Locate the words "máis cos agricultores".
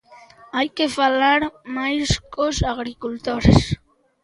1.77-3.59